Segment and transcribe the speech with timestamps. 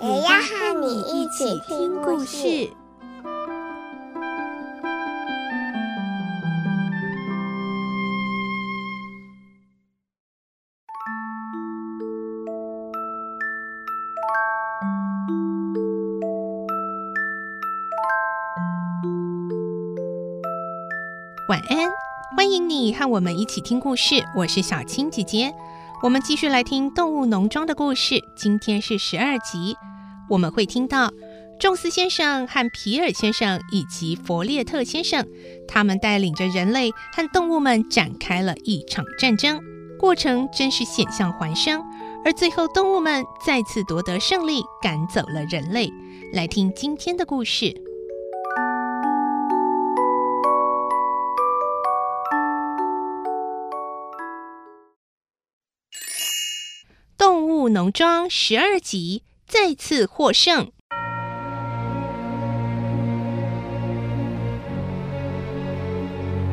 [0.00, 2.70] 也要和你一起听故事。
[21.48, 21.90] 晚安，
[22.36, 24.24] 欢迎你和我们一起听故事。
[24.36, 25.52] 我是小青姐姐，
[26.04, 28.22] 我们继续来听《动物农庄》的故事。
[28.36, 29.76] 今天是十二集，
[30.28, 31.12] 我们会听到
[31.58, 35.26] 仲斯先生和皮尔先生以及弗列特先生，
[35.66, 39.60] 他们带领着人类和动物们展开了一场战争，
[39.98, 41.82] 过程真是险象环生。
[42.24, 45.90] 而最后，动物们再次夺得胜利，赶走了人类。
[46.32, 47.74] 来听今天的故事。
[57.16, 60.70] 动物农庄十二集再次获胜。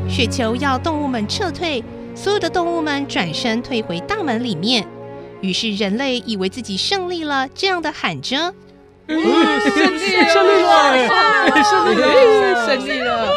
[0.08, 1.84] 雪球要动物们撤退，
[2.16, 4.88] 所有的动物们转身退回大门里面。
[5.42, 8.54] 于是人类以为自己胜利了，这样的喊着
[9.06, 9.60] ：“胜利了！
[10.30, 11.64] 胜利了！
[11.64, 12.66] 胜利了！
[12.66, 13.30] 胜利了！”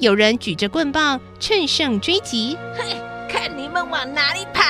[0.00, 2.96] 有人举着棍棒趁胜追击，嘿，
[3.28, 4.62] 看你们往哪里跑！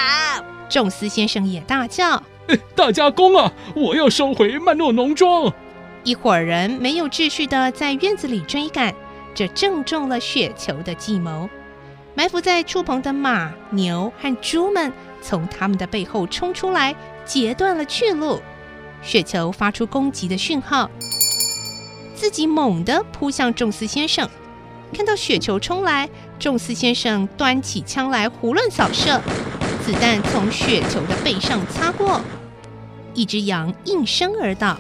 [0.68, 2.20] 宙斯先生也大叫
[2.74, 3.52] ：“大家攻啊！
[3.74, 5.52] 我要收回曼诺农庄！”
[6.04, 8.94] 一伙人没有秩序的在院子里追赶，
[9.34, 11.48] 这正中了雪球的计谋。
[12.14, 18.40] 埋伏在畜棚的马、牛和猪们从他们的背后冲出来，截断了去路。
[19.02, 20.90] 雪球发出攻击的讯号，
[22.14, 24.28] 自己猛地扑向仲斯先生。
[24.92, 26.08] 看到雪球冲来，
[26.38, 29.20] 仲斯先生端起枪来胡乱扫射。
[29.82, 32.20] 子弹从雪球的背上擦过，
[33.14, 34.76] 一只羊应声而倒。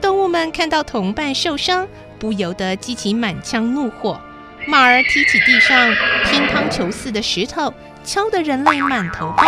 [0.00, 1.86] 动物们看到同伴受伤，
[2.18, 4.20] 不由得激起满腔怒火。
[4.68, 7.72] 马儿踢起地上乒乓球似的石头，
[8.04, 9.44] 敲得人类满头包。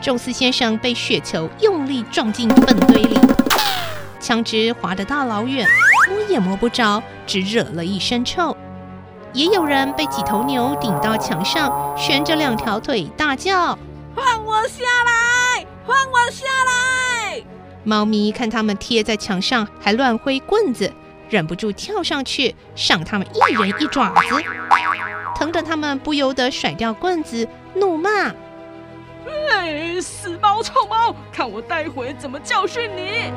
[0.00, 3.18] 仲斯先生被雪球用力撞进粪堆里，
[4.20, 5.66] 枪支滑得大老远，
[6.08, 8.56] 摸也摸不着，只惹了一身臭。
[9.32, 13.76] 也有人被几头牛顶到墙上，悬着两条腿，大叫
[14.16, 15.64] ：“放我下来！
[15.86, 17.42] 放我下来！”
[17.84, 20.90] 猫咪看他们贴在墙上，还乱挥棍子，
[21.28, 24.20] 忍不住跳上去，赏他们一人一爪子，
[25.36, 28.10] 疼得他们不由得甩掉棍子，怒骂
[29.52, 33.30] ：“哎，死猫臭猫，看我待会怎么教训你！”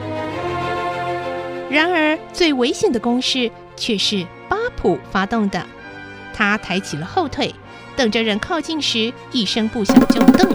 [1.70, 5.64] 然而，最危险的攻势却是巴普发动的。
[6.34, 7.54] 他抬起了后腿，
[8.00, 10.50] 等着人靠近时，一声不响就蹬。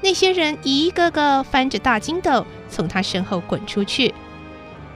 [0.00, 4.14] 那些人一个个翻着大筋斗，从他身后滚出去。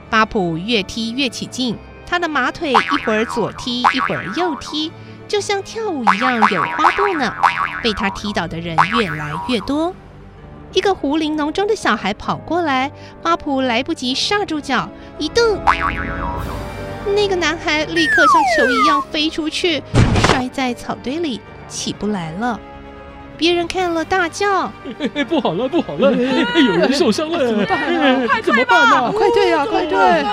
[0.09, 4.89] 巴普越踢越起劲，他的马腿一会儿左踢，一会儿右踢，
[5.27, 7.35] 就像跳舞一样有花步呢。
[7.83, 9.93] 被他踢倒的人越来越多。
[10.71, 12.89] 一个胡林农庄的小孩跑过来，
[13.21, 15.59] 巴普来不及刹住脚，一蹬。
[17.13, 19.81] 那个男孩立刻像球一样飞出去，
[20.37, 22.59] 摔在草堆里，起不来了。
[23.37, 24.71] 别人看了大叫
[25.27, 27.47] ：“不好了，不好了，有人受伤了！
[27.47, 28.41] 怎么办啊？
[28.43, 29.11] 怎么办啊？
[29.11, 30.25] 快退啊，快退！”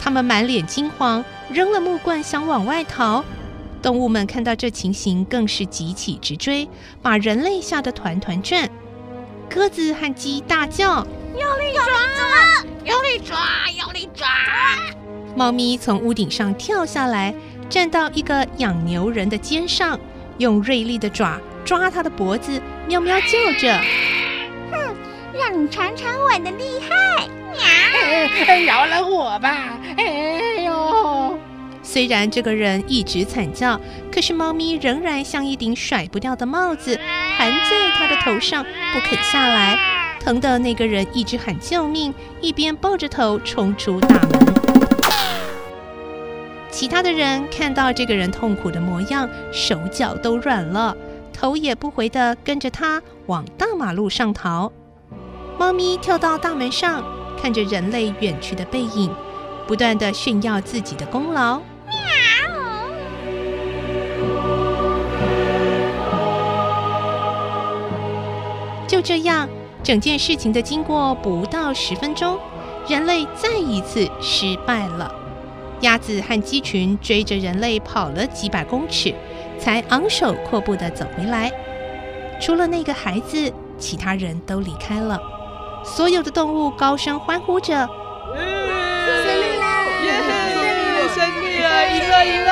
[0.00, 3.24] 他们满脸惊慌，扔了木棍想往外逃。
[3.82, 6.68] 动物们看到这情形，更是急起直追，
[7.02, 8.68] 把人类吓得团团转。
[9.52, 11.04] 鸽子和鸡大叫
[11.34, 11.84] ：“用力抓！
[12.84, 13.36] 用力抓！
[13.76, 14.26] 用力抓！”
[15.36, 17.32] 猫咪从屋顶上跳下来，
[17.68, 19.98] 站到一个养牛人的肩上，
[20.38, 23.78] 用锐利的爪抓他的脖子，喵喵叫着
[24.72, 24.94] ：“哼，
[25.34, 27.26] 让你尝尝我的厉害！”
[28.46, 29.78] 喵，饶了我吧！
[29.96, 31.38] 哎呦！
[31.82, 33.78] 虽然这个人一直惨叫，
[34.10, 36.98] 可是猫咪仍然像一顶甩不掉的帽子，
[37.36, 39.78] 盘在他的头上，不肯下来，
[40.20, 44.47] 疼的那个人一直喊救命，一边抱着头冲出大门。
[46.78, 50.96] 其他的人看到这个人痛苦的模样，手脚都软了，
[51.32, 54.70] 头也不回的跟着他往大马路上逃。
[55.58, 57.02] 猫咪跳到大门上，
[57.42, 59.12] 看着人类远去的背影，
[59.66, 61.60] 不断的炫耀自己的功劳。
[68.86, 69.48] 就这样，
[69.82, 72.38] 整件事情的经过不到十分钟，
[72.86, 75.12] 人类再一次失败了。
[75.80, 79.14] 鸭子和鸡群追着人类跑了几百公尺，
[79.58, 81.52] 才昂首阔步地走回来。
[82.40, 85.20] 除了那个孩子，其他人都离开了。
[85.84, 87.74] 所有的动物高声欢呼着
[88.34, 89.84] ：“胜利啦！
[91.14, 91.68] 胜利了！
[91.94, 92.26] 赢了！
[92.26, 92.50] 赢了！”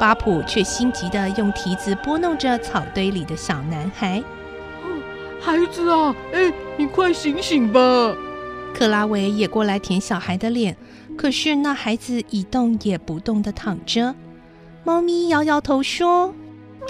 [0.00, 4.22] 巴普却心急地用蹄子拨弄着草堆里的小男孩
[5.38, 7.80] ：“孩子啊，哎，你快醒醒吧！”
[8.74, 10.74] 克拉维也过来舔小孩的脸，
[11.16, 14.14] 可是那孩子一动也不动的躺着。
[14.84, 16.28] 猫咪摇摇头说
[16.80, 16.88] ：“喵，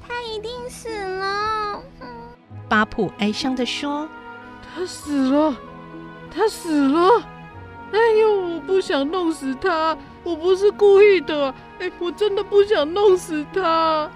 [0.00, 1.82] 他一定死了。”
[2.66, 4.08] 巴普哀伤的说
[4.74, 5.54] ：“他死了，
[6.34, 7.22] 他死了！
[7.92, 11.54] 哎呦，我不想弄死他，我不是故意的。
[11.78, 14.10] 哎，我真的不想弄死他。”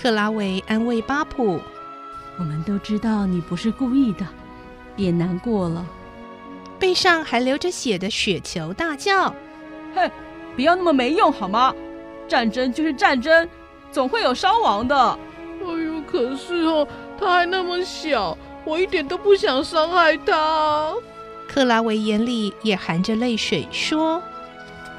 [0.00, 1.60] 克拉维安慰巴普
[2.40, 4.26] ：“我们都知道你不是故意的，
[4.96, 5.86] 别难过了。”
[6.82, 9.32] 背上还流着血的雪球大叫
[9.94, 10.10] ：“哼，
[10.56, 11.72] 不要那么没用好吗？
[12.26, 13.48] 战争就是战争，
[13.92, 14.96] 总会有伤亡的。”
[15.62, 16.84] 哎呦，可是哦。
[17.20, 20.92] 他还那么小，我一点都不想伤害他。
[21.46, 24.20] 克拉维眼里也含着泪水，说：“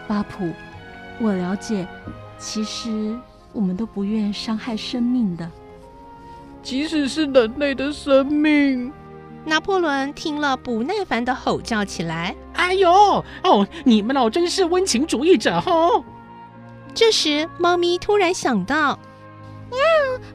[0.08, 0.54] 巴普，
[1.20, 1.86] 我了解，
[2.38, 3.14] 其实
[3.52, 5.52] 我们都不愿伤害生命的，
[6.62, 8.90] 即使是人类的生命。”
[9.46, 12.92] 拿破仑听了不耐烦的吼叫起来：“哎呦，
[13.44, 16.04] 哦，你们老真是温情主义者哦！”
[16.96, 18.98] 这时，猫咪突然想到。
[19.70, 19.80] 喵，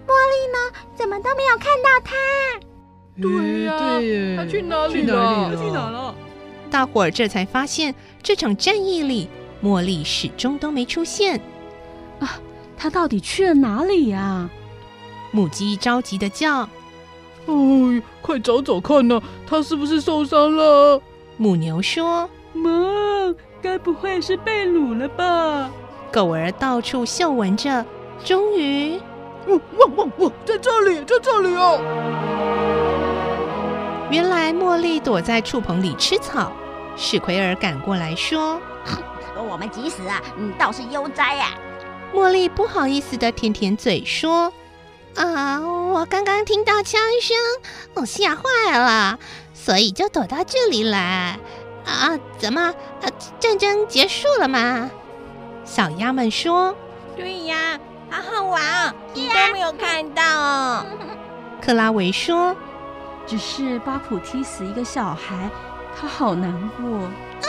[0.06, 0.58] 茉莉呢？
[0.94, 2.16] 怎么都没有看到它？
[3.20, 5.56] 对呀、啊，对她去哪里了？
[5.56, 6.14] 去哪了？
[6.70, 9.28] 大伙儿这才发现，这场战役里，
[9.62, 11.40] 茉莉始终都没出现。
[12.20, 12.38] 啊，
[12.76, 14.50] 她到底去了哪里呀、啊？
[15.30, 16.68] 母鸡着急的叫
[17.48, 21.00] ：“哎，快找找看呐，他是不是受伤了？”
[21.36, 22.70] 母牛说：“妈，
[23.62, 25.70] 该不会是被掳了吧？”
[26.12, 27.84] 狗儿到处嗅闻着，
[28.24, 29.00] 终于。
[29.46, 31.80] 汪汪汪汪，在这里，在这里哦！
[34.10, 36.52] 原来茉莉躲在畜棚里吃草，
[36.96, 38.60] 史奎尔赶过来说
[39.50, 41.54] ：“我们急死啊，你倒是悠哉呀！”
[42.14, 44.52] 茉莉不好意思的舔舔嘴说
[45.16, 47.36] ：“啊，我刚刚听到枪声，
[47.94, 49.18] 我吓坏了，
[49.54, 51.38] 所以就躲到这里来。
[51.84, 53.04] 啊，怎么，啊，
[53.40, 54.90] 战争结束了吗？”
[55.64, 56.74] 小鸭们说
[57.16, 57.78] ：“对呀。”
[58.10, 60.86] 好好玩，你都没有看到哦。
[61.60, 62.56] 克拉维说
[63.26, 65.50] ：“只是巴普踢死一个小孩，
[66.00, 66.86] 他好难过。
[67.00, 67.48] 啊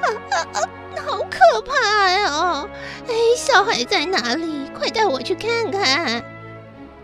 [0.00, 0.60] 啊啊啊！
[1.04, 2.68] 好可怕呀！
[3.08, 4.70] 哎，小孩在哪里？
[4.78, 6.22] 快带我去看看。”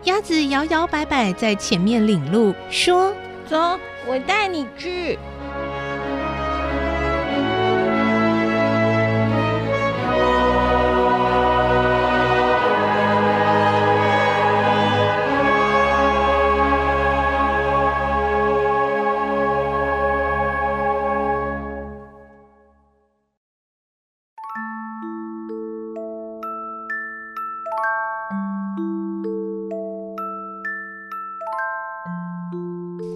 [0.05, 3.11] 鸭子摇摇摆摆在前面领路，说
[3.49, 5.17] ：“走，我带你去。”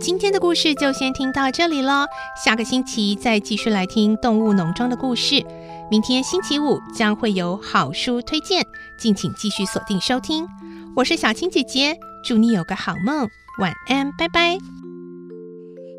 [0.01, 2.05] 今天的故事就先听到这里了，
[2.41, 5.45] 下个星期再继续来听动物农庄的故事。
[5.91, 8.65] 明天星期五将会有好书推荐，
[8.97, 10.47] 敬请继续锁定收听。
[10.95, 13.27] 我是小青姐姐，祝你有个好梦，
[13.59, 14.57] 晚安，拜拜。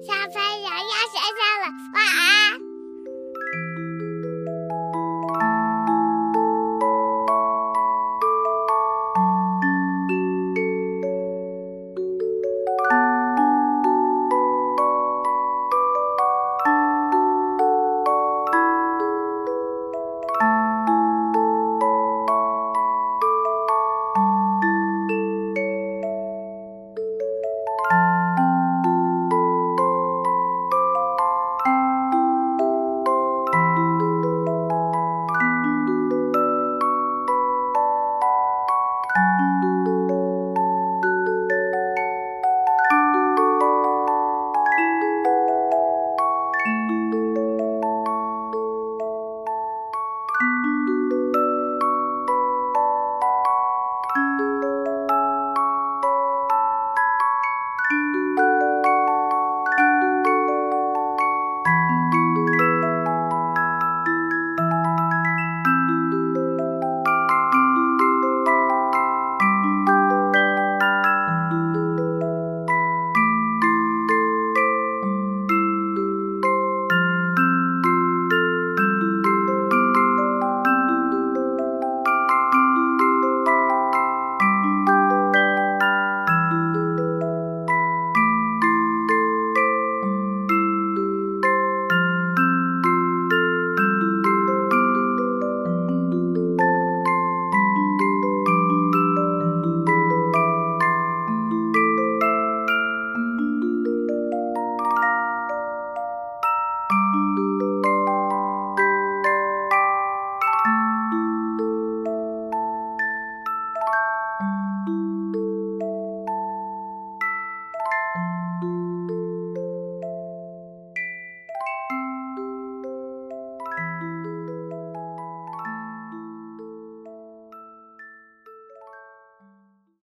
[0.07, 2.60] 小朋友要睡觉了，晚安。